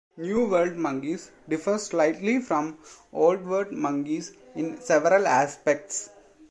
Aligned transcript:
New 0.17 0.49
World 0.49 0.77
monkeys 0.77 1.29
differ 1.47 1.77
slightly 1.77 2.41
from 2.41 2.79
Old 3.13 3.45
World 3.45 3.71
monkeys 3.71 4.31
in 4.55 4.81
several 4.81 5.27
aspects. 5.27 6.09